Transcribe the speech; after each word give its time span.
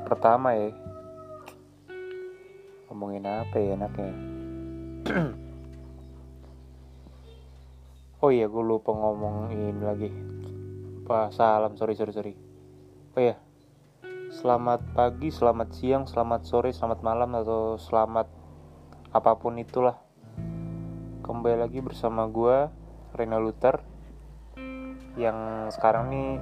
episode 0.00 0.16
pertama 0.16 0.56
ya. 0.56 0.72
Ngomongin 2.88 3.24
apa 3.28 3.56
ya 3.60 3.76
enaknya? 3.76 4.12
Oh 8.20 8.28
iya 8.28 8.52
gue 8.52 8.60
lupa 8.60 8.92
ngomongin 8.92 9.80
lagi. 9.80 10.12
Apa 11.08 11.32
salam 11.32 11.72
sorry 11.80 11.96
sorry 11.96 12.12
sorry. 12.12 12.34
Oh 13.16 13.20
iya 13.20 13.40
selamat 14.28 14.92
pagi 14.92 15.32
selamat 15.32 15.68
siang 15.72 16.04
selamat 16.04 16.44
sore 16.44 16.68
selamat 16.68 17.00
malam 17.00 17.32
atau 17.32 17.80
selamat 17.80 18.28
apa 19.16 19.32
pun 19.40 19.56
itulah. 19.56 19.96
Kembali 21.24 21.64
lagi 21.64 21.80
bersama 21.80 22.28
gue 22.28 22.68
Rena 23.16 23.40
Luther 23.40 23.80
yang 25.16 25.72
sekarang 25.72 26.12
nih 26.12 26.36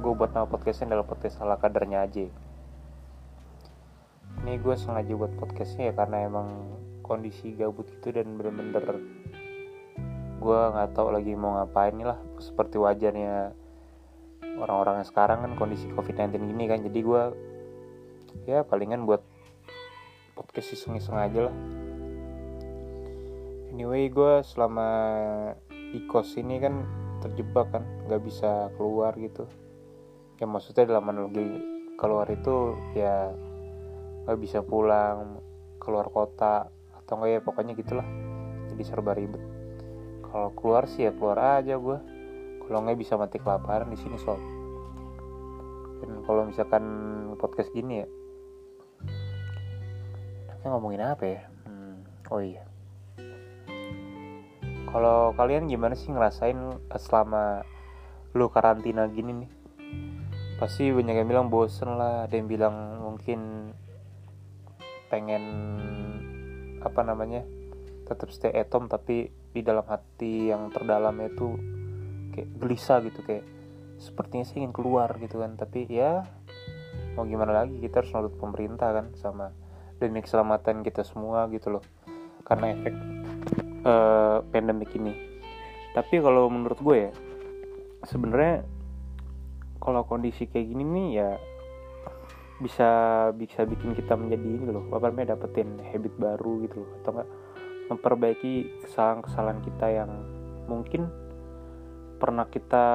gue 0.00 0.12
buat 0.16 0.32
nama 0.32 0.48
podcastnya 0.48 0.96
adalah 0.96 1.04
podcast 1.04 1.36
ala 1.44 1.60
kadarnya 1.60 2.00
aja 2.00 2.32
ini 4.44 4.60
gue 4.60 4.76
sengaja 4.76 5.16
buat 5.16 5.32
podcastnya 5.40 5.88
ya 5.88 5.94
karena 5.96 6.28
emang 6.28 6.68
kondisi 7.00 7.56
gabut 7.56 7.88
gitu 7.88 8.12
dan 8.12 8.36
bener-bener 8.36 9.00
gue 10.36 10.60
nggak 10.68 10.92
tahu 10.92 11.08
lagi 11.16 11.32
mau 11.32 11.56
ngapain 11.56 11.96
lah. 12.04 12.20
Seperti 12.36 12.76
wajarnya 12.76 13.56
orang-orang 14.60 15.00
yang 15.00 15.08
sekarang 15.08 15.48
kan 15.48 15.52
kondisi 15.56 15.88
covid-19 15.96 16.44
gini 16.44 16.64
kan. 16.68 16.84
Jadi 16.84 17.00
gue 17.00 17.22
ya 18.44 18.68
palingan 18.68 19.08
buat 19.08 19.24
podcast 20.36 20.76
iseng-iseng 20.76 21.16
aja 21.16 21.48
lah. 21.48 21.56
Anyway 23.72 24.12
gue 24.12 24.44
selama 24.44 24.88
di 25.72 26.04
kos 26.04 26.36
ini 26.36 26.60
kan 26.60 26.84
terjebak 27.24 27.72
kan 27.72 27.88
nggak 28.04 28.20
bisa 28.20 28.68
keluar 28.76 29.16
gitu. 29.16 29.48
Ya 30.36 30.44
maksudnya 30.44 30.84
dalam 30.84 31.08
analogi 31.08 31.64
keluar 31.96 32.28
itu 32.28 32.76
ya 32.92 33.32
nggak 34.24 34.38
bisa 34.40 34.64
pulang 34.64 35.38
keluar 35.76 36.08
kota 36.08 36.72
atau 36.96 37.12
enggak 37.20 37.30
ya 37.30 37.40
pokoknya 37.44 37.72
gitulah. 37.76 38.06
Jadi 38.72 38.82
serba 38.82 39.12
ribet. 39.12 39.40
Kalau 40.24 40.50
keluar 40.56 40.88
sih 40.88 41.06
ya 41.06 41.12
keluar 41.12 41.60
aja 41.60 41.76
gue 41.76 41.98
kalau 42.64 42.78
nggak 42.80 42.98
bisa 42.98 43.20
mati 43.20 43.36
kelaparan 43.36 43.92
di 43.92 43.98
sini 44.00 44.16
sob. 44.16 44.40
Dan 46.00 46.24
kalau 46.24 46.48
misalkan 46.48 46.84
podcast 47.36 47.68
gini 47.76 48.02
ya. 48.02 48.08
Kita 50.48 50.72
ngomongin 50.72 51.04
apa 51.04 51.24
ya? 51.28 51.40
Hmm, 51.68 52.00
oh 52.32 52.40
iya. 52.40 52.64
Kalau 54.88 55.36
kalian 55.36 55.68
gimana 55.68 55.92
sih 55.92 56.08
ngerasain 56.08 56.56
selama 56.96 57.66
lu 58.32 58.48
karantina 58.48 59.04
gini 59.12 59.44
nih? 59.44 59.50
Pasti 60.56 60.88
banyak 60.88 61.20
yang 61.20 61.28
bilang 61.28 61.46
bosen 61.52 61.98
lah 61.98 62.24
ada 62.24 62.34
yang 62.38 62.48
bilang 62.48 63.02
mungkin 63.02 63.70
pengen 65.08 65.44
apa 66.84 67.00
namanya 67.00 67.44
tetap 68.04 68.28
stay 68.28 68.52
at 68.52 68.68
home 68.68 68.86
tapi 68.88 69.32
di 69.32 69.60
dalam 69.64 69.86
hati 69.88 70.52
yang 70.52 70.68
terdalamnya 70.68 71.32
itu 71.32 71.56
kayak 72.34 72.48
gelisah 72.58 72.98
gitu 73.06 73.22
kayak 73.24 73.46
sepertinya 73.96 74.44
sih 74.44 74.60
ingin 74.60 74.74
keluar 74.74 75.14
gitu 75.22 75.40
kan. 75.40 75.54
Tapi 75.54 75.86
ya 75.88 76.26
mau 77.14 77.24
gimana 77.24 77.64
lagi 77.64 77.78
kita 77.78 78.02
harus 78.02 78.10
nurut 78.10 78.34
pemerintah 78.36 78.90
kan 78.90 79.06
sama 79.16 79.54
demi 80.02 80.20
keselamatan 80.20 80.82
kita 80.82 81.06
semua 81.06 81.46
gitu 81.48 81.78
loh. 81.78 81.84
Karena 82.44 82.74
efek 82.74 82.94
uh, 83.86 84.44
pandemik 84.50 84.92
ini. 84.98 85.14
Tapi 85.94 86.18
kalau 86.18 86.50
menurut 86.50 86.78
gue 86.82 86.96
ya 87.08 87.12
sebenarnya 88.04 88.66
kalau 89.80 90.04
kondisi 90.04 90.50
kayak 90.50 90.74
gini 90.74 90.84
nih 90.84 91.08
ya 91.16 91.30
bisa 92.62 92.90
bisa 93.34 93.66
bikin 93.66 93.98
kita 93.98 94.14
menjadi 94.14 94.46
ini 94.46 94.66
loh 94.70 94.86
apa 94.94 95.10
namanya 95.10 95.34
dapetin 95.34 95.74
habit 95.82 96.14
baru 96.18 96.62
gitu 96.66 96.86
loh 96.86 96.90
atau 97.02 97.10
enggak 97.18 97.30
memperbaiki 97.84 98.52
kesalahan-kesalahan 98.86 99.60
kita 99.60 99.86
yang 99.90 100.10
mungkin 100.70 101.10
pernah 102.16 102.48
kita 102.48 102.86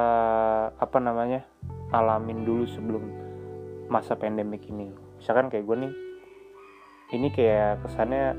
apa 0.74 0.98
namanya 0.98 1.46
alamin 1.94 2.42
dulu 2.42 2.66
sebelum 2.66 3.04
masa 3.90 4.18
pandemik 4.18 4.66
ini. 4.70 4.90
Misalkan 5.22 5.54
kayak 5.54 5.66
gue 5.66 5.78
nih 5.86 5.94
ini 7.14 7.28
kayak 7.34 7.86
kesannya 7.86 8.34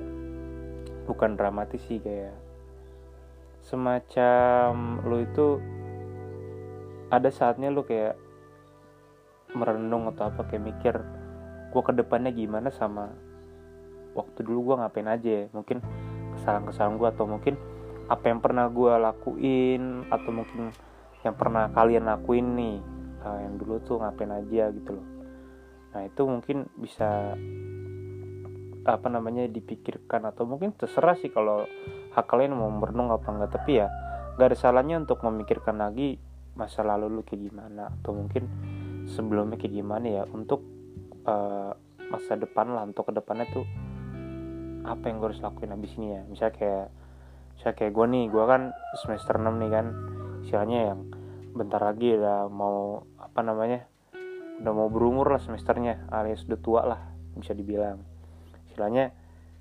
bukan 1.06 1.34
dramatis 1.34 1.82
sih 1.86 1.98
kayak 1.98 2.34
semacam 3.66 5.02
lo 5.04 5.18
itu 5.22 5.58
ada 7.10 7.28
saatnya 7.30 7.70
lo 7.70 7.82
kayak 7.82 8.14
merenung 9.60 10.08
atau 10.16 10.32
apa 10.32 10.48
kayak 10.48 10.64
mikir 10.64 10.94
gue 11.70 11.82
ke 11.84 11.92
depannya 11.92 12.32
gimana 12.32 12.72
sama 12.72 13.12
waktu 14.16 14.42
dulu 14.42 14.72
gue 14.72 14.76
ngapain 14.80 15.06
aja 15.06 15.30
ya? 15.30 15.44
Mungkin 15.52 15.78
kesalahan-kesalahan 16.34 16.96
gue 16.98 17.08
atau 17.12 17.24
mungkin 17.28 17.54
apa 18.10 18.24
yang 18.26 18.40
pernah 18.42 18.66
gue 18.66 18.92
lakuin 18.98 20.08
atau 20.10 20.30
mungkin 20.34 20.74
yang 21.22 21.36
pernah 21.36 21.70
kalian 21.70 22.08
lakuin 22.08 22.46
nih 22.58 22.76
uh, 23.22 23.38
yang 23.38 23.54
dulu 23.60 23.78
tuh 23.86 24.02
ngapain 24.02 24.32
aja 24.34 24.72
gitu 24.74 24.98
loh. 24.98 25.06
Nah 25.94 26.02
itu 26.06 26.22
mungkin 26.26 26.66
bisa 26.74 27.36
apa 28.80 29.08
namanya 29.12 29.44
dipikirkan 29.46 30.24
atau 30.24 30.48
mungkin 30.48 30.72
terserah 30.74 31.14
sih 31.20 31.28
kalau 31.28 31.68
hak 32.16 32.26
kalian 32.26 32.56
mau 32.56 32.72
merenung 32.72 33.14
apa 33.14 33.30
enggak. 33.30 33.60
Tapi 33.60 33.70
ya 33.78 33.86
gak 34.40 34.50
ada 34.50 34.56
salahnya 34.56 34.98
untuk 34.98 35.22
memikirkan 35.22 35.78
lagi 35.78 36.18
masa 36.58 36.82
lalu 36.82 37.20
lu 37.20 37.22
kayak 37.22 37.46
gimana 37.46 37.94
atau 38.00 38.10
mungkin 38.16 38.48
sebelumnya 39.10 39.58
kayak 39.58 39.74
gimana 39.74 40.06
ya 40.06 40.22
untuk 40.30 40.62
uh, 41.26 41.74
masa 42.10 42.38
depan 42.38 42.74
lah 42.74 42.86
untuk 42.86 43.10
ke 43.10 43.12
depannya 43.14 43.46
tuh 43.50 43.66
apa 44.86 45.06
yang 45.06 45.20
gue 45.20 45.28
harus 45.30 45.42
lakuin 45.42 45.74
abis 45.74 45.94
ini 45.98 46.16
ya. 46.16 46.22
Misalnya 46.26 46.54
kayak 46.56 46.86
misalnya 47.54 47.76
kayak 47.76 47.92
gue 47.92 48.06
nih 48.10 48.24
gue 48.30 48.44
kan 48.46 48.62
semester 48.98 49.34
6 49.36 49.60
nih 49.60 49.70
kan 49.70 49.86
istilahnya 50.46 50.78
yang 50.94 51.00
bentar 51.52 51.80
lagi 51.82 52.16
udah 52.16 52.48
mau 52.48 53.04
apa 53.20 53.40
namanya 53.42 53.84
udah 54.62 54.72
mau 54.72 54.88
berumur 54.88 55.28
lah 55.34 55.40
semesternya 55.42 56.08
alias 56.08 56.46
udah 56.46 56.60
tua 56.60 56.82
lah 56.86 57.00
bisa 57.36 57.52
dibilang. 57.52 58.00
Istilahnya 58.70 59.12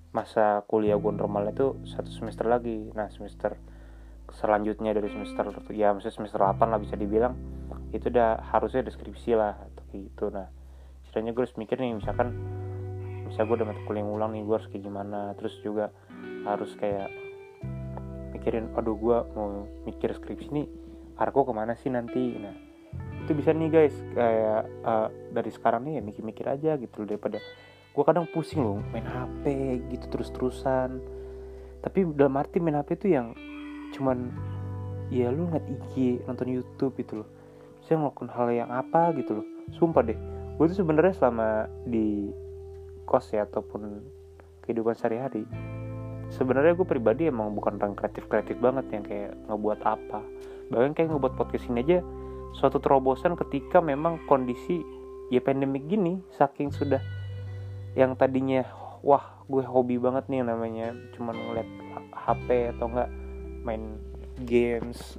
masa 0.09 0.65
kuliah 0.65 0.97
gue 0.97 1.13
normalnya 1.13 1.53
itu 1.53 1.67
satu 1.85 2.09
semester 2.09 2.49
lagi. 2.49 2.89
Nah 2.95 3.11
semester 3.13 3.59
selanjutnya 4.29 4.93
dari 4.93 5.09
semester 5.09 5.41
ya 5.73 5.89
maksudnya 5.93 6.15
semester 6.15 6.39
8 6.41 6.69
lah 6.69 6.79
bisa 6.79 6.93
dibilang 6.93 7.33
itu 7.89 8.05
udah 8.09 8.37
harusnya 8.53 8.85
deskripsi 8.85 9.33
lah 9.33 9.57
atau 9.57 9.83
kayak 9.89 10.13
gitu. 10.13 10.25
Nah 10.29 10.47
istilahnya 11.05 11.33
gue 11.33 11.43
harus 11.45 11.57
mikir 11.57 11.77
nih 11.81 11.97
misalkan 11.97 12.37
misal 13.25 13.49
gue 13.49 13.55
udah 13.61 13.67
mata 13.69 13.81
kuliah 13.85 14.05
ulang 14.05 14.33
nih 14.33 14.45
gue 14.45 14.55
harus 14.55 14.69
kayak 14.69 14.83
gimana? 14.85 15.33
Terus 15.37 15.53
juga 15.65 15.85
harus 16.45 16.71
kayak 16.77 17.09
mikirin 18.37 18.69
aduh 18.77 18.95
gue 18.95 19.17
mau 19.33 19.65
mikir 19.89 20.13
skripsi 20.13 20.49
nih 20.53 20.67
arko 21.17 21.49
ke 21.49 21.53
mana 21.53 21.73
sih 21.73 21.89
nanti? 21.89 22.37
Nah 22.37 22.53
itu 23.25 23.31
bisa 23.33 23.49
nih 23.49 23.69
guys. 23.73 23.95
Kayak 24.13 24.69
uh, 24.85 25.07
dari 25.33 25.49
sekarang 25.49 25.81
nih 25.89 25.93
ya 25.97 26.01
mikir-mikir 26.05 26.45
aja 26.45 26.77
gitu 26.77 27.03
loh 27.03 27.07
daripada 27.09 27.41
gue 27.89 28.03
kadang 28.05 28.29
pusing 28.29 28.61
loh 28.61 28.77
main 28.93 29.05
HP 29.05 29.45
gitu 29.97 30.05
terus-terusan. 30.13 31.01
Tapi 31.81 32.05
dalam 32.13 32.37
arti 32.37 32.61
main 32.61 32.77
HP 32.77 33.01
itu 33.01 33.07
yang 33.17 33.33
cuman 33.97 34.29
ya 35.09 35.33
lu 35.33 35.49
ngeliat 35.49 35.65
IG 35.65 36.21
nonton 36.29 36.53
YouTube 36.53 36.93
gitu 37.01 37.25
loh 37.25 37.38
saya 37.89 38.05
ngelakuin 38.05 38.29
hal 38.29 38.47
yang 38.53 38.69
apa 38.69 39.09
gitu 39.17 39.41
loh. 39.41 39.47
Sumpah 39.73 40.05
deh 40.05 40.19
gue 40.59 40.65
tuh 40.69 40.83
sebenarnya 40.85 41.15
selama 41.15 41.71
di 41.87 42.29
kos 43.07 43.31
ya 43.31 43.47
ataupun 43.47 44.03
kehidupan 44.61 44.91
sehari-hari 44.91 45.47
sebenarnya 46.29 46.77
gue 46.77 46.85
pribadi 46.85 47.25
emang 47.25 47.55
bukan 47.57 47.81
orang 47.81 47.97
kreatif 47.97 48.29
kreatif 48.29 48.59
banget 48.61 48.85
yang 48.93 49.03
kayak 49.03 49.33
ngebuat 49.49 49.79
apa. 49.81 50.21
Bahkan 50.69 50.93
kayak 50.93 51.09
ngebuat 51.09 51.33
podcast 51.35 51.65
ini 51.73 51.81
aja 51.81 51.99
suatu 52.53 52.77
terobosan 52.77 53.33
ketika 53.37 53.81
memang 53.81 54.21
kondisi 54.29 54.81
ya 55.29 55.41
pandemik 55.41 55.85
gini 55.89 56.21
saking 56.33 56.73
sudah 56.73 57.01
yang 57.93 58.17
tadinya 58.17 58.65
wah 59.05 59.41
gue 59.49 59.61
hobi 59.65 60.01
banget 60.01 60.25
nih 60.29 60.45
namanya 60.45 60.93
cuman 61.13 61.37
ngeliat 61.37 61.69
HP 62.13 62.73
atau 62.77 62.85
enggak 62.89 63.09
main 63.65 63.97
games 64.45 65.17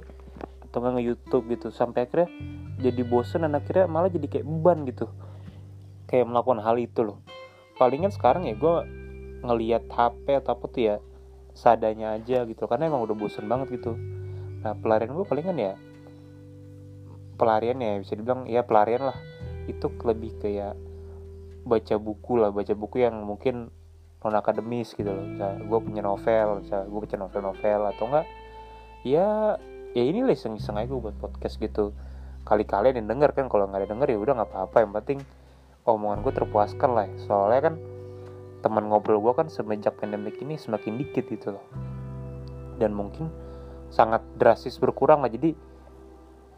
atau 0.71 0.79
enggak 0.79 1.03
nge-youtube 1.03 1.45
gitu 1.51 1.67
sampai 1.67 2.07
akhirnya 2.07 2.31
jadi 2.79 3.03
bosen 3.03 3.43
dan 3.43 3.59
akhirnya 3.59 3.91
malah 3.91 4.07
jadi 4.07 4.25
kayak 4.31 4.47
beban 4.47 4.87
gitu. 4.87 5.11
Kayak 6.07 6.31
melakukan 6.31 6.63
hal 6.63 6.79
itu 6.79 7.03
loh. 7.03 7.19
Palingan 7.75 8.09
sekarang 8.15 8.47
ya 8.47 8.55
gue 8.55 8.75
ngelihat 9.43 9.91
HP 9.91 10.39
atau 10.39 10.55
apa 10.55 10.65
tuh 10.71 10.81
ya 10.81 10.95
sadanya 11.51 12.15
aja 12.15 12.47
gitu 12.47 12.63
karena 12.71 12.87
emang 12.87 13.03
udah 13.03 13.15
bosen 13.19 13.51
banget 13.51 13.75
gitu. 13.75 13.99
Nah 14.63 14.71
pelarian 14.79 15.11
gue 15.11 15.27
palingan 15.27 15.59
ya 15.59 15.73
pelarian 17.35 17.81
ya 17.83 17.99
bisa 17.99 18.15
dibilang 18.15 18.47
ya 18.47 18.63
pelarian 18.63 19.11
lah. 19.11 19.17
Itu 19.67 19.91
lebih 20.07 20.39
kayak 20.39 20.79
baca 21.67 21.95
buku 21.99 22.39
lah 22.39 22.49
baca 22.55 22.73
buku 22.73 23.03
yang 23.03 23.21
mungkin 23.27 23.69
non 24.23 24.35
akademis 24.39 24.95
gitu 24.95 25.11
loh. 25.11 25.27
Gue 25.67 25.79
punya 25.83 25.99
novel 25.99 26.63
gue 26.63 26.99
baca 27.03 27.15
novel-novel 27.19 27.81
atau 27.91 28.05
enggak 28.07 28.27
ya 29.01 29.57
ya 29.91 30.03
ini 30.03 30.23
lah 30.23 30.33
iseng-iseng 30.35 30.79
aja 30.79 30.87
gue 30.87 31.01
buat 31.01 31.17
podcast 31.19 31.59
gitu. 31.59 31.91
Kali-kali 32.47 32.91
ada 32.91 32.97
yang 32.97 33.09
denger 33.11 33.37
kan 33.37 33.45
kalau 33.51 33.69
nggak 33.69 33.85
ada 33.85 33.89
denger 33.91 34.07
ya 34.15 34.19
udah 34.19 34.33
nggak 34.41 34.49
apa-apa 34.49 34.77
yang 34.81 34.91
penting 34.97 35.19
omongan 35.85 36.19
gue 36.23 36.33
terpuaskan 36.33 36.89
lah. 36.93 37.05
Ya. 37.09 37.15
soalnya 37.27 37.61
kan 37.71 37.75
teman 38.61 38.85
ngobrol 38.89 39.17
gue 39.19 39.33
kan 39.33 39.47
semenjak 39.49 39.97
pandemik 39.97 40.37
ini 40.39 40.55
semakin 40.55 40.97
dikit 40.97 41.27
gitu 41.27 41.57
loh. 41.57 41.65
Dan 42.79 42.95
mungkin 42.95 43.29
sangat 43.91 44.23
drastis 44.39 44.79
berkurang 44.79 45.21
lah. 45.21 45.29
Jadi 45.29 45.53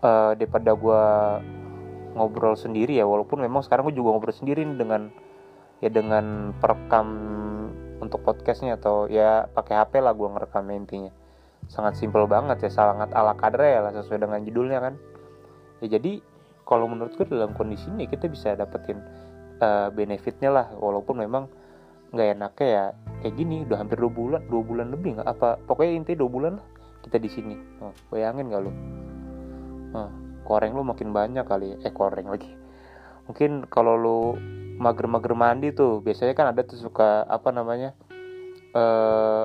uh, 0.03 0.31
daripada 0.37 0.75
gue 0.77 1.03
ngobrol 2.13 2.53
sendiri 2.53 3.01
ya 3.01 3.09
walaupun 3.09 3.41
memang 3.41 3.65
sekarang 3.65 3.89
gue 3.89 3.97
juga 3.97 4.13
ngobrol 4.13 4.35
sendiri 4.35 4.61
dengan 4.77 5.09
ya 5.81 5.89
dengan 5.89 6.53
perekam 6.61 7.07
untuk 7.99 8.21
podcastnya 8.21 8.77
atau 8.77 9.09
ya 9.09 9.49
pakai 9.49 9.81
HP 9.81 10.03
lah 10.03 10.13
gue 10.13 10.27
ngerekam 10.29 10.69
intinya 10.69 11.22
sangat 11.73 11.97
simpel 11.97 12.29
banget 12.29 12.61
ya 12.61 12.69
sangat 12.69 13.09
ala 13.17 13.33
kadre 13.33 13.65
ya 13.65 13.81
lah 13.81 13.91
sesuai 13.97 14.21
dengan 14.21 14.45
judulnya 14.45 14.77
kan. 14.77 14.93
Ya 15.81 15.97
jadi 15.97 16.21
kalau 16.69 16.85
menurut 16.85 17.17
gue 17.17 17.25
dalam 17.25 17.57
kondisi 17.57 17.89
ini 17.89 18.05
kita 18.05 18.29
bisa 18.29 18.53
dapetin 18.53 19.01
uh, 19.57 19.89
benefitnya 19.89 20.53
lah 20.53 20.67
walaupun 20.77 21.17
memang 21.17 21.49
nggak 22.13 22.37
enaknya 22.37 22.67
ya 22.69 22.85
kayak 23.25 23.35
gini 23.41 23.65
udah 23.65 23.77
hampir 23.81 23.97
dua 23.97 24.13
bulan 24.13 24.41
dua 24.45 24.61
bulan 24.61 24.93
lebih 24.93 25.17
nggak 25.17 25.25
apa 25.33 25.57
pokoknya 25.65 25.97
intinya 25.97 26.21
dua 26.21 26.29
bulan 26.29 26.51
lah 26.61 26.65
kita 27.03 27.17
di 27.19 27.29
sini. 27.29 27.55
Oh, 27.83 27.91
bayangin 28.13 28.47
gak 28.53 28.63
lo 28.63 28.71
oh, 29.97 30.09
koreng 30.47 30.71
lu 30.71 30.87
makin 30.87 31.11
banyak 31.11 31.43
kali 31.43 31.75
eh 31.81 31.91
koreng 31.91 32.29
lagi. 32.29 32.53
Mungkin 33.27 33.65
kalau 33.67 33.97
lu 33.97 34.19
mager-mager 34.77 35.33
mandi 35.35 35.73
tuh 35.73 35.99
biasanya 36.05 36.37
kan 36.37 36.53
ada 36.53 36.61
tuh 36.63 36.79
suka 36.79 37.25
apa 37.27 37.49
namanya 37.49 37.97
eh 38.77 39.43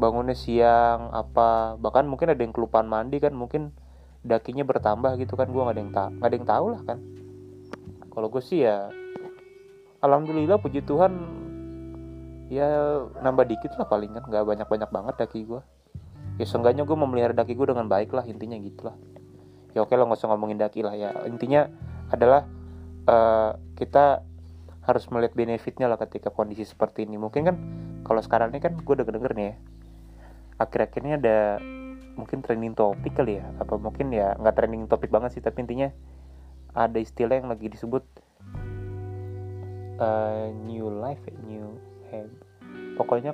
bangunnya 0.00 0.32
siang 0.32 1.12
apa 1.12 1.76
bahkan 1.76 2.08
mungkin 2.08 2.32
ada 2.32 2.40
yang 2.40 2.56
kelupaan 2.56 2.88
mandi 2.88 3.20
kan 3.20 3.36
mungkin 3.36 3.76
dakinya 4.24 4.64
bertambah 4.64 5.20
gitu 5.20 5.36
kan 5.36 5.52
gue 5.52 5.60
nggak 5.60 5.76
ada 5.76 5.82
yang 5.84 5.92
tahu 5.92 6.10
nggak 6.16 6.28
ada 6.28 6.36
yang 6.36 6.48
tahu 6.48 6.66
lah 6.72 6.82
kan. 6.88 6.98
Kalau 8.10 8.26
gue 8.32 8.42
sih 8.42 8.64
ya 8.64 8.88
alhamdulillah 10.00 10.56
puji 10.58 10.80
Tuhan 10.82 11.12
ya 12.50 13.04
nambah 13.20 13.46
dikit 13.46 13.76
lah 13.78 13.86
paling 13.86 14.16
kan 14.16 14.24
nggak 14.26 14.42
banyak 14.42 14.66
banyak 14.66 14.90
banget 14.90 15.14
daki 15.22 15.46
gue 15.46 15.62
ya 16.40 16.44
seenggaknya 16.48 16.82
gue 16.82 16.96
memelihara 16.98 17.36
daki 17.36 17.54
gue 17.54 17.68
dengan 17.68 17.86
baik 17.86 18.10
lah 18.10 18.26
intinya 18.26 18.58
gitulah 18.58 18.96
ya 19.76 19.86
oke 19.86 19.94
lah 19.94 20.08
nggak 20.08 20.18
usah 20.18 20.28
ngomongin 20.32 20.58
daki 20.58 20.80
lah 20.82 20.96
ya. 20.96 21.14
Intinya 21.28 21.68
adalah 22.10 22.48
uh, 23.06 23.54
kita 23.78 24.26
harus 24.82 25.04
melihat 25.12 25.36
benefitnya 25.36 25.86
lah 25.86 26.00
ketika 26.00 26.32
kondisi 26.34 26.66
seperti 26.66 27.06
ini. 27.06 27.20
Mungkin 27.20 27.42
kan 27.46 27.56
kalau 28.02 28.18
sekarang 28.24 28.50
ini 28.50 28.58
kan 28.58 28.74
gue 28.74 28.94
udah 28.96 29.06
denger 29.06 29.32
nih 29.36 29.46
ya 29.46 29.56
akhir-akhir 30.60 31.00
ini 31.00 31.12
ada 31.16 31.56
mungkin 32.14 32.44
trending 32.44 32.76
topik 32.76 33.16
kali 33.16 33.40
ya 33.40 33.48
apa 33.56 33.80
mungkin 33.80 34.12
ya 34.12 34.36
nggak 34.36 34.54
trending 34.54 34.84
topik 34.86 35.08
banget 35.08 35.40
sih 35.40 35.42
tapi 35.42 35.64
intinya 35.64 35.88
ada 36.76 37.00
istilah 37.00 37.40
yang 37.40 37.48
lagi 37.48 37.66
disebut 37.72 38.04
uh, 40.00 40.48
new 40.64 40.88
life 40.88 41.22
new 41.44 41.76
habit. 42.08 42.42
Pokoknya 42.96 43.32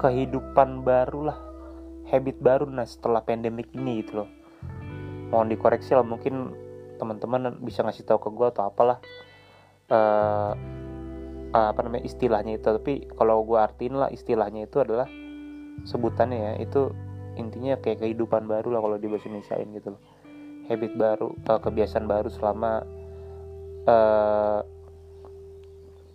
kehidupan 0.00 0.86
baru 0.86 1.34
lah 1.34 1.38
habit 2.08 2.38
baru. 2.40 2.64
Nah 2.70 2.86
setelah 2.86 3.20
pandemik 3.26 3.74
ini 3.74 4.04
gitu 4.04 4.24
loh. 4.24 4.30
Mohon 5.28 5.52
dikoreksi 5.52 5.92
lah 5.92 6.06
mungkin 6.06 6.54
teman-teman 6.96 7.60
bisa 7.62 7.84
ngasih 7.84 8.06
tahu 8.08 8.18
ke 8.18 8.30
gue 8.32 8.46
atau 8.48 8.62
apalah 8.66 8.98
uh, 9.92 10.52
apa 11.52 11.80
namanya 11.84 12.06
istilahnya 12.06 12.56
itu. 12.56 12.68
Tapi 12.68 13.10
kalau 13.12 13.44
gue 13.44 13.58
artiin 13.58 13.94
lah 13.98 14.08
istilahnya 14.08 14.64
itu 14.66 14.80
adalah 14.80 15.06
sebutannya 15.84 16.38
ya 16.38 16.52
itu 16.62 16.90
intinya 17.38 17.78
kayak 17.78 18.02
kehidupan 18.02 18.50
baru 18.50 18.74
lah 18.74 18.80
kalau 18.82 18.96
di 18.98 19.06
bahasa 19.06 19.30
Indonesiain 19.30 19.70
gitu 19.74 19.94
loh. 19.94 20.02
Habit 20.68 20.92
baru 20.98 21.28
uh, 21.48 21.60
kebiasaan 21.62 22.04
baru 22.04 22.28
selama 22.28 22.84
uh, 23.88 24.60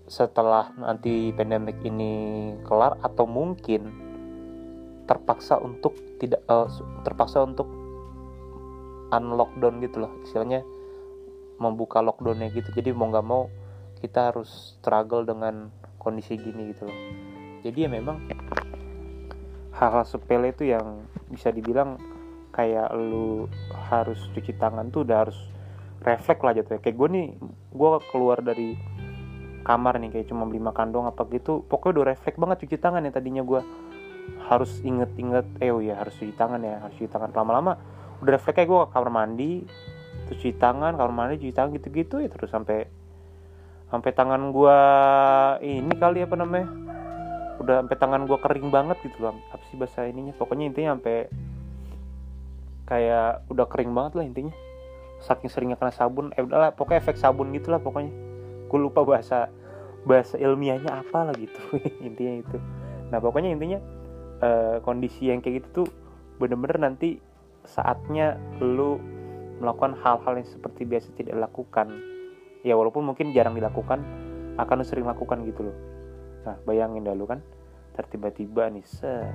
setelah 0.06 0.76
nanti 0.78 1.32
pandemik 1.34 1.80
ini 1.82 2.54
kelar 2.68 3.00
atau 3.02 3.26
mungkin 3.26 3.90
terpaksa 5.08 5.58
untuk 5.58 5.96
tidak 6.20 6.44
uh, 6.52 6.70
terpaksa 7.02 7.42
untuk 7.44 7.66
unlockdown 9.10 9.80
gitu 9.82 10.06
loh 10.06 10.12
istilahnya 10.22 10.62
membuka 11.58 12.04
lockdownnya 12.04 12.52
gitu. 12.52 12.70
Jadi 12.76 12.92
mau 12.92 13.10
nggak 13.10 13.26
mau 13.26 13.48
kita 14.04 14.34
harus 14.34 14.78
struggle 14.78 15.24
dengan 15.24 15.72
kondisi 15.98 16.36
gini 16.36 16.76
gitu 16.76 16.86
loh. 16.86 17.00
Jadi 17.64 17.88
ya 17.88 17.90
memang 17.90 18.28
hal-hal 19.84 20.08
sepele 20.08 20.56
itu 20.56 20.72
yang 20.72 21.04
bisa 21.28 21.52
dibilang 21.52 22.00
kayak 22.56 22.94
lu 22.96 23.52
harus 23.92 24.20
cuci 24.32 24.56
tangan 24.56 24.88
tuh 24.94 25.04
udah 25.04 25.28
harus 25.28 25.38
refleks 26.06 26.40
lah 26.40 26.54
jatuh 26.56 26.80
kayak 26.80 26.96
gue 26.96 27.10
nih 27.12 27.28
gue 27.74 27.90
keluar 28.14 28.40
dari 28.40 28.78
kamar 29.64 30.00
nih 30.00 30.12
kayak 30.12 30.28
cuma 30.32 30.48
beli 30.48 30.60
makan 30.60 30.92
doang 30.92 31.08
apa 31.10 31.24
gitu 31.32 31.64
pokoknya 31.68 31.92
udah 32.00 32.06
refleks 32.14 32.38
banget 32.40 32.58
cuci 32.68 32.78
tangan 32.78 33.04
ya 33.04 33.12
tadinya 33.12 33.44
gue 33.44 33.62
harus 34.48 34.80
inget-inget 34.84 35.48
eh 35.60 35.72
oh 35.72 35.84
ya 35.84 36.00
harus 36.00 36.16
cuci 36.16 36.36
tangan 36.36 36.64
ya 36.64 36.80
harus 36.80 36.96
cuci 36.96 37.12
tangan. 37.12 37.32
Lama-lama 37.36 37.76
udah 38.24 38.32
refleks 38.40 38.56
kayak 38.56 38.70
gue 38.72 38.80
ke 38.80 38.88
kamar 38.92 39.12
mandi 39.12 39.52
terus 40.30 40.38
cuci 40.40 40.56
tangan 40.56 40.96
kamar 40.96 41.12
mandi 41.12 41.36
cuci 41.44 41.54
tangan 41.56 41.72
gitu-gitu 41.76 42.24
ya 42.24 42.30
terus 42.32 42.52
sampai 42.52 42.88
sampai 43.92 44.12
tangan 44.16 44.52
gue 44.52 44.80
ini 45.64 45.94
kali 46.00 46.24
apa 46.24 46.36
namanya 46.40 46.68
udah 47.64 47.76
sampai 47.84 47.98
tangan 47.98 48.28
gue 48.28 48.38
kering 48.38 48.68
banget 48.68 48.98
gitu 49.08 49.18
loh 49.24 49.40
apa 49.50 49.64
sih 49.72 49.80
bahasa 49.80 50.04
ininya? 50.04 50.36
Pokoknya 50.36 50.68
intinya 50.70 51.00
sampai 51.00 51.32
kayak 52.84 53.48
udah 53.48 53.66
kering 53.72 53.92
banget 53.96 54.14
lah 54.20 54.26
intinya. 54.28 54.54
Saking 55.24 55.48
seringnya 55.48 55.80
kena 55.80 55.96
sabun. 55.96 56.36
Eh 56.36 56.44
udahlah 56.44 56.76
pokoknya 56.76 57.00
efek 57.00 57.16
sabun 57.16 57.56
gitulah 57.56 57.80
pokoknya. 57.80 58.12
Gue 58.68 58.80
lupa 58.80 59.08
bahasa 59.08 59.48
bahasa 60.04 60.36
ilmiahnya 60.36 60.92
apa 60.92 61.32
lah 61.32 61.36
gitu. 61.40 61.60
Intinya 62.08 62.44
itu. 62.44 62.58
Nah 63.08 63.24
pokoknya 63.24 63.54
intinya 63.54 63.80
uh, 64.42 64.78
kondisi 64.84 65.32
yang 65.32 65.40
kayak 65.40 65.64
gitu 65.64 65.86
tuh 65.86 65.88
bener-bener 66.42 66.82
nanti 66.82 67.22
saatnya 67.64 68.36
lu 68.60 69.00
melakukan 69.62 69.96
hal-hal 70.02 70.34
yang 70.42 70.50
seperti 70.50 70.84
biasa 70.84 71.16
tidak 71.16 71.40
dilakukan. 71.40 71.88
Ya 72.68 72.76
walaupun 72.76 73.08
mungkin 73.08 73.32
jarang 73.32 73.56
dilakukan 73.56 74.04
akan 74.60 74.84
sering 74.84 75.08
lakukan 75.08 75.46
gitu 75.46 75.72
loh 75.72 75.93
nah 76.44 76.56
bayangin 76.68 77.08
dah 77.08 77.16
lu 77.16 77.28
kan 77.28 77.40
tertiba-tiba 77.94 78.70
nih 78.74 78.86
set. 78.86 79.34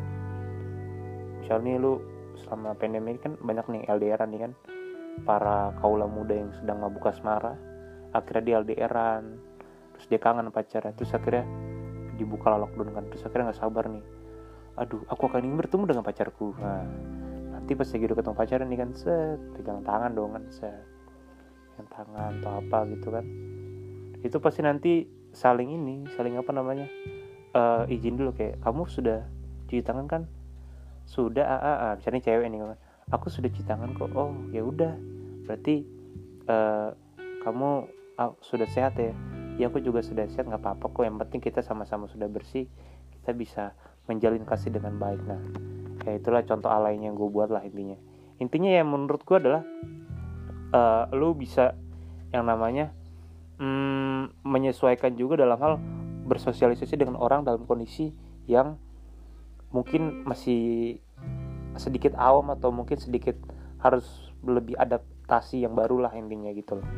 Misalnya 1.41 1.81
lu 1.81 1.93
selama 2.39 2.75
pandemi 2.79 3.19
kan 3.19 3.35
banyak 3.41 3.67
nih 3.67 3.83
LDRan 3.91 4.31
nih 4.31 4.41
kan 4.47 4.53
para 5.27 5.75
kaula 5.83 6.07
muda 6.07 6.35
yang 6.39 6.51
sedang 6.55 6.79
ngebuka 6.79 7.11
semara 7.11 7.59
akhirnya 8.15 8.43
dia 8.45 8.55
LDRan 8.63 9.25
terus 9.95 10.07
dia 10.07 10.21
kangen 10.23 10.55
pacarnya 10.55 10.95
terus 10.95 11.11
akhirnya 11.11 11.43
dibuka 12.15 12.55
lockdown 12.55 12.95
kan 12.95 13.05
terus 13.11 13.23
akhirnya 13.27 13.51
nggak 13.51 13.61
sabar 13.61 13.85
nih. 13.91 14.05
Aduh 14.79 15.03
aku 15.11 15.27
akan 15.27 15.43
ingin 15.43 15.59
bertemu 15.59 15.85
dengan 15.91 16.05
pacarku. 16.07 16.55
Nah, 16.59 16.87
nanti 17.59 17.75
pas 17.75 17.91
lagi 17.91 18.05
udah 18.07 18.17
ketemu 18.19 18.37
pacaran 18.39 18.67
nih 18.71 18.79
kan 18.79 18.91
set 18.95 19.39
pegang 19.59 19.81
tangan 19.83 20.11
dong 20.15 20.31
kan 20.39 20.45
set. 20.55 20.87
Pegang 21.75 21.89
tangan 21.91 22.31
atau 22.39 22.53
apa 22.63 22.79
gitu 22.95 23.09
kan. 23.11 23.25
Itu 24.23 24.37
pasti 24.39 24.61
nanti 24.63 25.18
saling 25.33 25.75
ini 25.75 26.09
saling 26.17 26.35
apa 26.37 26.51
namanya 26.51 26.87
uh, 27.53 27.85
izin 27.89 28.17
dulu 28.17 28.35
kayak 28.35 28.61
kamu 28.65 28.89
sudah 28.89 29.25
cuci 29.69 29.85
tangan 29.85 30.07
kan? 30.09 30.23
Sudah 31.09 31.45
ah, 31.45 31.61
ah, 31.61 31.79
ah. 31.89 31.93
misalnya 31.97 32.21
cewek 32.25 32.49
nih 32.53 32.59
kan 32.61 32.79
aku 33.13 33.33
sudah 33.33 33.49
cuci 33.49 33.65
tangan 33.65 33.93
kok. 33.97 34.13
Oh 34.13 34.33
ya 34.53 34.65
udah. 34.65 34.95
Berarti 35.49 35.85
uh, 36.49 36.93
kamu 37.45 37.89
uh, 38.21 38.33
sudah 38.45 38.69
sehat 38.69 38.97
ya? 39.01 39.13
Ya 39.59 39.67
aku 39.67 39.83
juga 39.83 40.05
sudah 40.05 40.29
sehat 40.31 40.47
nggak 40.47 40.63
apa-apa 40.63 40.87
kok. 40.93 41.05
Yang 41.05 41.17
penting 41.27 41.41
kita 41.43 41.61
sama-sama 41.65 42.07
sudah 42.07 42.29
bersih. 42.29 42.69
Kita 43.19 43.33
bisa 43.35 43.75
menjalin 44.07 44.45
kasih 44.45 44.73
dengan 44.73 44.97
baik. 44.97 45.21
Nah 45.25 45.41
kayak 46.05 46.25
itulah 46.25 46.43
contoh 46.47 46.71
alainya 46.71 47.11
yang 47.11 47.17
gue 47.19 47.29
buat 47.29 47.51
lah 47.51 47.65
intinya. 47.65 47.99
Intinya 48.39 48.71
yang 48.71 48.89
menurut 48.89 49.25
gue 49.27 49.37
adalah 49.37 49.63
uh, 50.73 51.11
lu 51.13 51.35
bisa 51.35 51.75
yang 52.31 52.47
namanya 52.47 52.93
mm, 53.59 54.47
menyesuaikan 54.47 55.15
juga 55.19 55.43
dalam 55.43 55.59
hal 55.59 55.75
bersosialisasi 56.29 56.95
dengan 56.99 57.19
orang 57.19 57.43
dalam 57.43 57.65
kondisi 57.65 58.13
yang 58.49 58.79
mungkin 59.75 60.25
masih 60.25 60.97
sedikit 61.77 62.17
awam 62.17 62.51
atau 62.53 62.73
mungkin 62.73 62.97
sedikit 62.97 63.37
harus 63.79 64.05
lebih 64.43 64.75
adaptasi 64.79 65.63
yang 65.63 65.77
baru 65.77 66.09
lah 66.09 66.13
intinya 66.17 66.51
gitu 66.55 66.81
loh. 66.81 66.89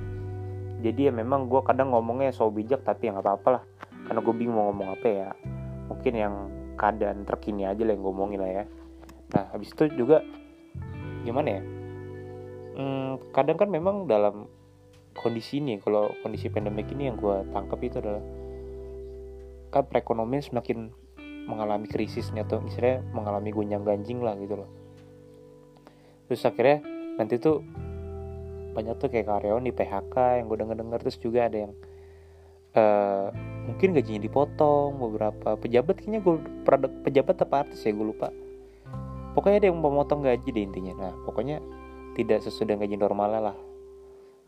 Jadi 0.81 1.11
ya 1.11 1.12
memang 1.12 1.50
gue 1.50 1.61
kadang 1.61 1.93
ngomongnya 1.93 2.33
so 2.33 2.49
bijak 2.49 2.81
tapi 2.87 3.11
ya 3.11 3.17
nggak 3.17 3.26
apa-apa 3.26 3.49
lah. 3.61 3.62
Karena 4.09 4.21
gue 4.25 4.35
bingung 4.35 4.57
mau 4.57 4.73
ngomong 4.73 4.88
apa 4.97 5.07
ya. 5.07 5.29
Mungkin 5.93 6.12
yang 6.17 6.35
keadaan 6.81 7.29
terkini 7.29 7.69
aja 7.69 7.85
lah 7.85 7.93
yang 7.93 8.05
ngomongin 8.05 8.40
lah 8.40 8.52
ya. 8.62 8.64
Nah 9.37 9.45
habis 9.52 9.76
itu 9.76 9.93
juga 9.93 10.25
gimana 11.21 11.61
ya? 11.61 11.62
Hmm, 12.81 13.21
kadang 13.37 13.61
kan 13.61 13.69
memang 13.69 14.09
dalam 14.09 14.49
kondisi 15.14 15.59
ini 15.59 15.79
kalau 15.83 16.14
kondisi 16.23 16.49
pandemik 16.49 16.90
ini 16.95 17.11
yang 17.11 17.17
gue 17.19 17.47
tangkap 17.50 17.79
itu 17.83 17.99
adalah 17.99 18.23
kan 19.71 19.87
perekonomian 19.87 20.43
semakin 20.43 20.90
mengalami 21.47 21.87
krisisnya 21.87 22.47
atau 22.47 22.62
misalnya 22.62 23.02
mengalami 23.14 23.50
gonjang 23.55 23.83
ganjing 23.83 24.23
lah 24.23 24.35
gitu 24.38 24.62
loh. 24.62 24.71
Terus 26.31 26.43
akhirnya 26.47 26.79
nanti 27.19 27.38
tuh 27.38 27.62
banyak 28.71 28.95
tuh 29.02 29.11
kayak 29.11 29.26
karyawan 29.26 29.67
di 29.67 29.75
PHK 29.75 30.14
yang 30.43 30.47
gue 30.47 30.59
denger 30.62 30.76
denger 30.79 30.99
terus 31.02 31.19
juga 31.19 31.50
ada 31.50 31.59
yang 31.67 31.73
uh, 32.79 33.35
mungkin 33.67 33.99
gajinya 33.99 34.23
dipotong 34.23 34.95
beberapa 34.95 35.59
pejabat 35.59 35.99
kayaknya 35.99 36.21
gue 36.23 36.35
pejabat 37.02 37.37
apa 37.43 37.67
artis 37.67 37.83
ya 37.83 37.90
gue 37.90 38.07
lupa. 38.07 38.31
Pokoknya 39.35 39.62
ada 39.62 39.69
yang 39.71 39.79
memotong 39.79 40.26
gaji 40.26 40.49
deh 40.50 40.62
intinya. 40.67 40.95
Nah 41.07 41.12
pokoknya 41.26 41.62
tidak 42.19 42.43
sesuai 42.43 42.75
dengan 42.75 42.81
gaji 42.87 42.97
normal 42.99 43.31
lah 43.38 43.59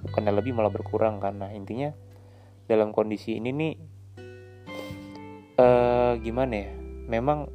bukan 0.02 0.28
lebih 0.28 0.52
malah 0.52 0.74
berkurang. 0.74 1.22
Karena 1.22 1.50
intinya 1.54 1.94
dalam 2.66 2.90
kondisi 2.90 3.38
ini 3.38 3.50
nih 3.50 3.72
uh, 5.58 6.12
gimana 6.18 6.54
ya 6.54 6.70
memang 7.10 7.50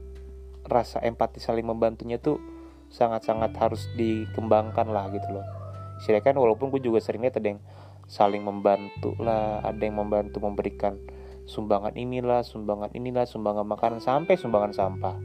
rasa 0.67 0.99
empati 0.99 1.39
saling 1.39 1.63
membantunya 1.63 2.19
tuh 2.19 2.37
sangat-sangat 2.91 3.55
harus 3.55 3.87
dikembangkan 3.95 4.91
lah 4.91 5.07
gitu 5.11 5.39
loh. 5.39 5.45
Silakan 6.03 6.37
walaupun 6.37 6.69
gue 6.69 6.83
juga 6.83 7.01
sering 7.01 7.25
lihat 7.25 7.39
ada 7.39 7.55
yang 7.55 7.61
saling 8.07 8.43
membantu 8.43 9.15
lah 9.19 9.59
ada 9.63 9.83
yang 9.83 9.99
membantu 9.99 10.39
memberikan 10.39 10.95
sumbangan 11.47 11.95
inilah 11.95 12.43
sumbangan 12.43 12.91
inilah 12.95 13.27
sumbangan 13.27 13.67
makanan 13.67 13.99
sampai 14.03 14.35
sumbangan 14.35 14.71
sampah. 14.75 15.15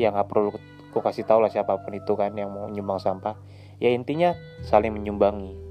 Ya 0.00 0.12
nggak 0.12 0.28
perlu 0.28 0.56
gue 0.88 1.02
kasih 1.04 1.28
tau 1.28 1.44
lah 1.44 1.52
siapa 1.52 1.76
pun 1.84 1.92
itu 1.92 2.16
kan 2.16 2.32
yang 2.32 2.52
mau 2.52 2.66
nyumbang 2.68 3.00
sampah. 3.00 3.36
Ya 3.78 3.92
intinya 3.94 4.34
saling 4.66 4.90
menyumbangi 4.90 5.67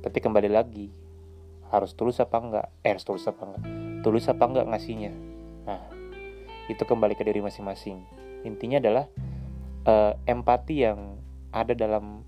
tapi 0.00 0.18
kembali 0.22 0.50
lagi 0.50 0.88
harus 1.68 1.92
tulus 1.92 2.22
apa 2.22 2.36
enggak? 2.40 2.66
Eh 2.84 2.94
harus 2.94 3.04
tulus 3.04 3.24
apa 3.28 3.42
enggak? 3.44 3.62
Tulus 4.06 4.26
apa 4.30 4.44
enggak 4.46 4.66
ngasihnya? 4.70 5.12
Nah 5.68 5.82
itu 6.68 6.82
kembali 6.84 7.16
ke 7.16 7.24
diri 7.24 7.40
masing-masing. 7.44 8.04
Intinya 8.44 8.80
adalah 8.80 9.04
uh, 9.88 10.12
empati 10.24 10.84
yang 10.84 11.18
ada 11.50 11.72
dalam 11.72 12.22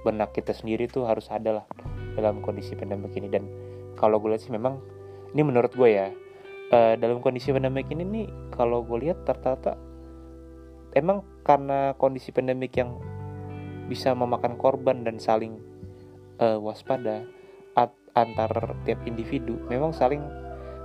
benak 0.00 0.32
kita 0.32 0.56
sendiri 0.56 0.88
tuh 0.88 1.04
harus 1.04 1.28
ada 1.28 1.60
lah 1.62 1.66
dalam 2.16 2.40
kondisi 2.40 2.72
pandemi 2.76 3.08
ini. 3.16 3.28
Dan 3.28 3.44
kalau 3.96 4.20
gue 4.20 4.32
lihat 4.32 4.44
sih 4.44 4.52
memang 4.52 4.80
ini 5.36 5.42
menurut 5.44 5.72
gue 5.76 5.90
ya 5.90 6.08
uh, 6.72 6.94
dalam 6.96 7.20
kondisi 7.20 7.52
pandemi 7.52 7.84
ini 7.90 8.02
nih 8.02 8.26
kalau 8.54 8.82
gue 8.82 8.98
lihat 9.02 9.26
ternyata 9.26 9.76
emang 10.94 11.22
karena 11.46 11.94
kondisi 11.98 12.34
pandemik 12.34 12.74
yang 12.74 12.98
bisa 13.90 14.14
memakan 14.14 14.54
korban 14.54 15.02
dan 15.02 15.18
saling 15.18 15.58
uh, 16.40 16.58
waspada 16.58 17.22
at, 17.76 17.92
antar 18.16 18.74
tiap 18.88 18.98
individu. 19.06 19.60
Memang 19.68 19.92
saling 19.94 20.24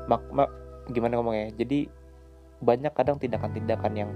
mak, 0.05 0.21
mak 0.29 0.51
gimana 0.91 1.17
ngomongnya? 1.17 1.55
Jadi 1.55 1.89
banyak 2.61 2.93
kadang 2.95 3.17
tindakan-tindakan 3.17 3.93
yang 3.95 4.11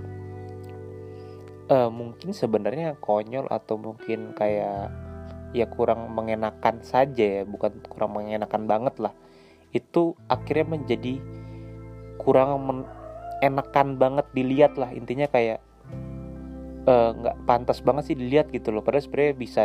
uh, 1.72 1.90
mungkin 1.90 2.36
sebenarnya 2.36 3.00
konyol 3.00 3.48
atau 3.48 3.80
mungkin 3.80 4.36
kayak 4.36 4.92
ya 5.50 5.66
kurang 5.66 6.14
mengenakan 6.14 6.86
saja 6.86 7.42
ya 7.42 7.44
bukan 7.46 7.82
kurang 7.90 8.14
mengenakan 8.14 8.70
banget 8.70 8.96
lah. 9.02 9.14
Itu 9.74 10.18
akhirnya 10.30 10.78
menjadi 10.78 11.22
kurang 12.22 12.84
enakan 13.40 13.98
banget 13.98 14.26
dilihat 14.36 14.74
lah. 14.76 14.92
Intinya 14.94 15.26
kayak 15.30 15.64
eh, 16.86 17.10
nggak 17.16 17.38
uh, 17.38 17.42
pantas 17.46 17.80
banget 17.82 18.14
sih 18.14 18.18
dilihat 18.18 18.52
gitu 18.54 18.70
loh. 18.74 18.84
Padahal 18.84 19.06
sebenarnya 19.06 19.34
bisa 19.38 19.64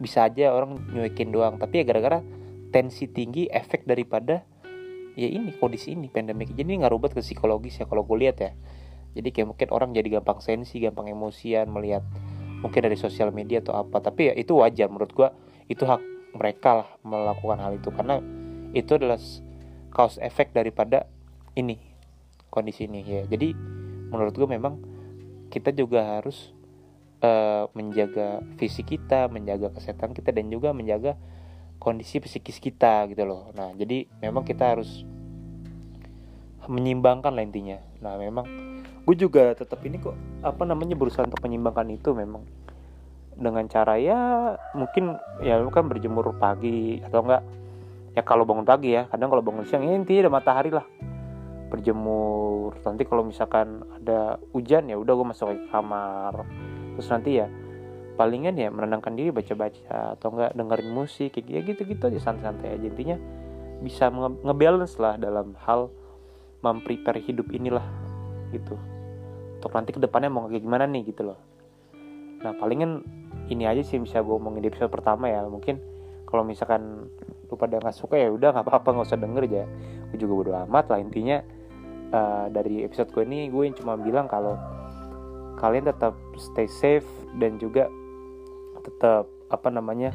bisa 0.00 0.26
aja 0.26 0.52
orang 0.52 0.78
nyuekin 0.92 1.30
doang. 1.34 1.58
Tapi 1.60 1.82
ya 1.82 1.84
gara-gara 1.84 2.22
tensi 2.70 3.08
tinggi 3.08 3.48
efek 3.48 3.86
daripada 3.86 4.42
ya 5.16 5.28
ini 5.32 5.56
kondisi 5.56 5.96
ini 5.96 6.12
pandemik 6.12 6.52
jadi 6.52 6.76
nggak 6.76 6.92
rubet 6.92 7.16
ke 7.16 7.24
psikologis 7.24 7.80
ya 7.80 7.88
kalau 7.88 8.04
gue 8.04 8.18
lihat 8.20 8.36
ya. 8.40 8.52
Jadi 9.16 9.32
kayak 9.32 9.48
mungkin 9.48 9.68
orang 9.72 9.90
jadi 9.96 10.20
gampang 10.20 10.44
sensi 10.44 10.76
gampang 10.76 11.08
emosian 11.08 11.72
melihat 11.72 12.04
mungkin 12.60 12.84
dari 12.84 13.00
sosial 13.00 13.32
media 13.32 13.64
atau 13.64 13.80
apa. 13.80 14.04
Tapi 14.04 14.32
ya 14.32 14.34
itu 14.36 14.56
wajar 14.60 14.92
menurut 14.92 15.12
gue 15.16 15.28
itu 15.72 15.88
hak 15.88 16.02
mereka 16.36 16.84
lah 16.84 16.88
melakukan 17.00 17.58
hal 17.60 17.72
itu. 17.80 17.88
Karena 17.88 18.20
itu 18.76 18.92
adalah 18.92 19.16
cause 19.88 20.20
efek 20.20 20.52
daripada 20.52 21.08
ini 21.56 21.80
kondisi 22.52 22.84
ini 22.84 23.00
ya. 23.04 23.22
Jadi 23.24 23.56
menurut 24.12 24.36
gue 24.36 24.48
memang 24.48 24.76
kita 25.48 25.72
juga 25.72 26.20
harus 26.20 26.55
uh, 27.22 27.68
menjaga 27.72 28.42
fisik 28.60 28.96
kita 28.96 29.28
menjaga 29.32 29.72
kesehatan 29.72 30.12
kita 30.12 30.32
dan 30.34 30.48
juga 30.52 30.72
menjaga 30.76 31.16
kondisi 31.76 32.18
psikis 32.18 32.58
kita 32.58 33.06
gitu 33.12 33.22
loh. 33.24 33.52
Nah 33.54 33.72
jadi 33.76 34.08
memang 34.20 34.42
kita 34.42 34.76
harus 34.76 35.04
menyimbangkan 36.66 37.30
lah 37.30 37.44
intinya. 37.44 37.78
Nah 38.02 38.18
memang 38.18 38.44
gue 39.06 39.14
juga 39.14 39.54
tetap 39.54 39.78
ini 39.86 40.02
kok 40.02 40.18
apa 40.42 40.66
namanya 40.66 40.98
berusaha 40.98 41.22
untuk 41.22 41.40
menyimbangkan 41.46 41.86
itu 41.94 42.10
memang. 42.12 42.42
Dengan 43.36 43.68
cara 43.68 44.00
ya 44.00 44.56
mungkin 44.72 45.12
ya 45.44 45.60
lu 45.60 45.68
kan 45.68 45.84
berjemur 45.92 46.32
pagi 46.40 47.04
atau 47.04 47.20
enggak 47.20 47.44
ya 48.16 48.22
kalau 48.24 48.48
bangun 48.48 48.64
pagi 48.64 48.96
ya. 48.96 49.06
Kadang 49.12 49.28
kalau 49.30 49.44
bangun 49.44 49.68
siang 49.68 49.84
ya 49.84 49.92
intinya 49.92 50.26
ada 50.26 50.32
matahari 50.32 50.70
lah. 50.72 50.86
Berjemur. 51.68 52.80
Nanti 52.82 53.04
kalau 53.04 53.22
misalkan 53.28 53.84
ada 54.00 54.40
hujan 54.56 54.88
ya 54.88 54.96
udah 54.96 55.12
gue 55.12 55.26
masuk 55.28 55.52
ke 55.52 55.68
kamar 55.68 56.48
terus 56.96 57.08
nanti 57.12 57.38
ya 57.38 57.46
palingan 58.16 58.56
ya 58.56 58.72
menenangkan 58.72 59.12
diri 59.12 59.28
baca-baca 59.28 60.16
atau 60.16 60.32
enggak 60.32 60.56
dengerin 60.56 60.88
musik 60.90 61.36
kayak 61.36 61.76
gitu 61.76 61.84
gitu 61.84 62.02
aja 62.08 62.18
santai-santai 62.18 62.80
aja. 62.80 62.86
Intinya 62.88 63.16
bisa 63.84 64.08
nge-balance 64.40 64.96
lah 64.96 65.20
dalam 65.20 65.52
hal 65.68 65.92
memprepare 66.64 67.20
hidup 67.20 67.52
inilah 67.52 67.84
gitu. 68.50 68.74
Untuk 69.60 69.70
nanti 69.76 69.92
ke 69.92 70.00
depannya 70.00 70.32
mau 70.32 70.48
kayak 70.48 70.64
gimana 70.64 70.88
nih 70.88 71.12
gitu 71.12 71.28
loh. 71.28 71.38
Nah 72.40 72.56
palingan 72.56 73.04
ini 73.52 73.68
aja 73.68 73.84
sih 73.84 74.00
bisa 74.00 74.24
gue 74.24 74.32
ngomongin 74.32 74.64
di 74.64 74.68
episode 74.72 74.88
pertama 74.88 75.28
ya. 75.28 75.44
Mungkin 75.44 75.76
kalau 76.24 76.42
misalkan 76.42 77.12
lu 77.46 77.54
pada 77.54 77.78
nggak 77.78 77.94
suka 77.94 78.18
ya 78.18 78.32
udah 78.32 78.56
nggak 78.56 78.64
apa-apa 78.64 78.88
nggak 78.96 79.06
usah 79.12 79.20
denger 79.20 79.42
aja. 79.44 79.62
Gue 80.08 80.18
juga 80.18 80.32
bodo 80.32 80.52
amat 80.66 80.84
lah. 80.88 80.98
Intinya 81.04 81.44
uh, 82.16 82.48
dari 82.48 82.80
episode 82.82 83.12
gue 83.12 83.22
ini 83.28 83.52
gue 83.52 83.76
cuma 83.76 83.94
bilang 84.00 84.24
kalau 84.24 84.56
kalian 85.56 85.88
tetap 85.88 86.14
stay 86.36 86.68
safe 86.68 87.08
dan 87.40 87.56
juga 87.56 87.88
tetap 88.84 89.26
apa 89.48 89.68
namanya 89.72 90.12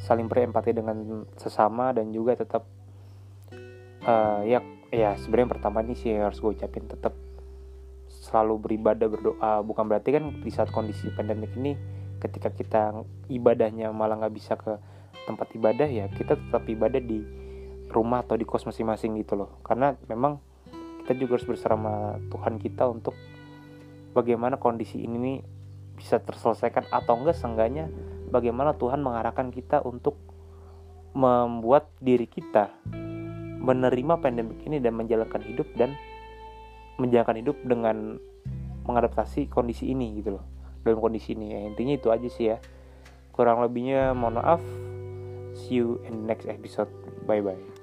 saling 0.00 0.30
berempati 0.30 0.72
dengan 0.72 1.26
sesama 1.36 1.92
dan 1.92 2.12
juga 2.12 2.36
tetap 2.36 2.64
uh, 4.06 4.40
ya 4.46 4.62
ya 4.94 5.18
sebenarnya 5.18 5.58
pertama 5.58 5.82
nih 5.82 5.96
sih 5.98 6.14
harus 6.14 6.38
gue 6.38 6.54
ucapin 6.54 6.86
tetap 6.86 7.12
selalu 8.06 8.54
beribadah 8.58 9.06
berdoa. 9.06 9.62
Bukan 9.62 9.86
berarti 9.86 10.10
kan 10.14 10.24
di 10.42 10.50
saat 10.50 10.70
kondisi 10.70 11.10
pandemik 11.14 11.54
ini 11.58 11.74
ketika 12.18 12.50
kita 12.50 12.82
ibadahnya 13.30 13.92
malah 13.92 14.18
nggak 14.18 14.34
bisa 14.34 14.58
ke 14.58 14.78
tempat 15.26 15.52
ibadah 15.58 15.90
ya 15.90 16.06
kita 16.10 16.38
tetap 16.38 16.64
ibadah 16.70 17.02
di 17.02 17.22
rumah 17.90 18.22
atau 18.22 18.34
di 18.34 18.46
kos 18.46 18.66
masing-masing 18.66 19.18
gitu 19.22 19.38
loh. 19.38 19.62
Karena 19.62 19.94
memang 20.10 20.38
kita 21.06 21.14
juga 21.18 21.38
harus 21.38 21.46
bersama 21.46 22.18
Tuhan 22.30 22.58
kita 22.58 22.90
untuk 22.90 23.14
bagaimana 24.16 24.56
kondisi 24.56 25.04
ini 25.04 25.16
nih 25.20 25.38
bisa 26.00 26.16
terselesaikan 26.24 26.88
atau 26.88 27.20
enggak 27.20 27.36
seenggaknya 27.36 27.92
bagaimana 28.32 28.72
Tuhan 28.72 29.04
mengarahkan 29.04 29.52
kita 29.52 29.84
untuk 29.84 30.16
membuat 31.12 31.92
diri 32.00 32.24
kita 32.24 32.72
menerima 33.60 34.20
pandemik 34.20 34.64
ini 34.64 34.80
dan 34.80 34.96
menjalankan 34.96 35.44
hidup 35.44 35.68
dan 35.76 35.92
menjalankan 36.96 37.36
hidup 37.40 37.56
dengan 37.64 38.16
mengadaptasi 38.88 39.52
kondisi 39.52 39.92
ini 39.92 40.20
gitu 40.20 40.40
loh 40.40 40.44
dalam 40.86 41.02
kondisi 41.02 41.34
ini 41.34 41.52
ya. 41.52 41.60
Intinya 41.66 41.94
itu 41.98 42.08
aja 42.14 42.28
sih 42.30 42.54
ya. 42.54 42.62
Kurang 43.34 43.60
lebihnya 43.60 44.14
mohon 44.14 44.38
maaf. 44.38 44.62
See 45.56 45.82
you 45.82 45.98
in 46.06 46.24
next 46.24 46.46
episode. 46.46 46.88
Bye 47.26 47.42
bye 47.42 47.75